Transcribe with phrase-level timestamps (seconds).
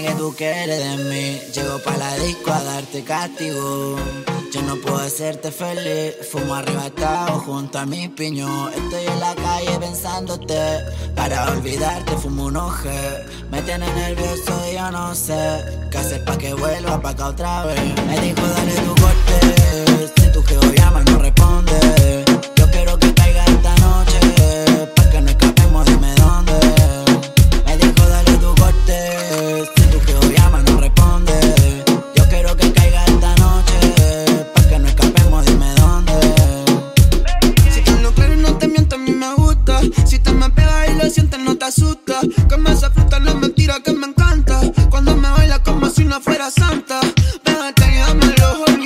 [0.00, 1.38] Que tú quieres de mí.
[1.52, 3.96] Llego pa' la disco a darte castigo.
[4.50, 6.14] Yo no puedo hacerte feliz.
[6.30, 8.70] Fumo arrebatado junto a mi piño.
[8.70, 10.58] Estoy en la calle pensándote.
[11.14, 13.26] Para olvidarte, fumo un oje.
[13.50, 15.58] Me tiene nervioso y yo no sé.
[15.90, 17.78] ¿Qué hacer pa' que vuelva pa' acá otra vez?
[18.06, 20.12] Me dijo, dale tu corte.
[20.16, 22.29] Si tu geo llama, no responde.
[48.18, 48.79] Déjate y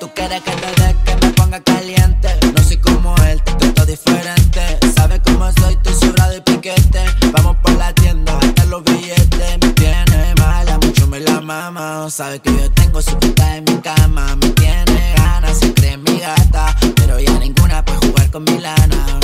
[0.00, 2.28] tú quieres que te dé, que me ponga caliente.
[2.54, 4.78] No soy como él, te trato diferente.
[4.96, 7.04] Sabes cómo soy, estoy sobrado de piquete.
[7.32, 9.58] Vamos por la tienda, hasta los billetes.
[9.60, 12.08] Me tiene mala, mucho me la mama.
[12.10, 14.36] Sabes que yo tengo su puta en mi cama.
[14.36, 16.74] Me tiene ganas, cree mi gata.
[16.96, 19.20] Pero ya ninguna puede jugar con mi lana.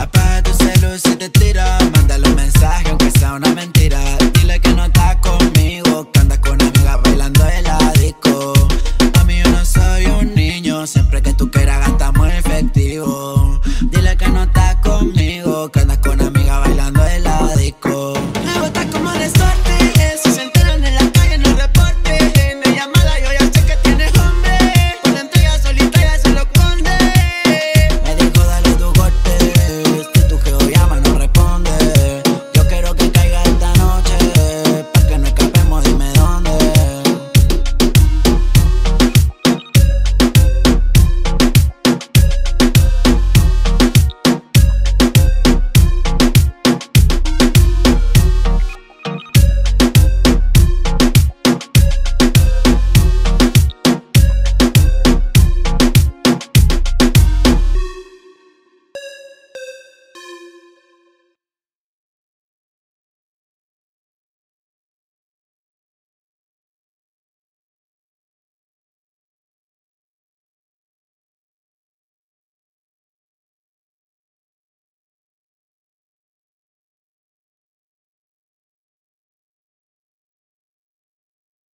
[0.00, 1.77] Apaga tu celu si te tira,